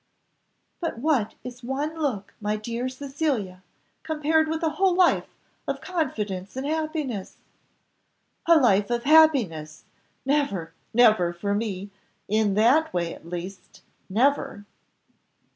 [0.79, 3.61] "But what is one look, my dear Cecilia,
[4.01, 5.27] compared with a whole life
[5.67, 7.37] of confidence and happiness?"
[8.47, 9.83] "A life of happiness!
[10.25, 11.91] never, never for me;
[12.27, 14.65] in that way at least, never."